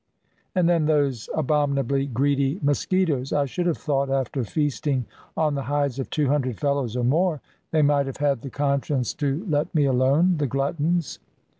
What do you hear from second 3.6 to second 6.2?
have thought after feasting on the hides of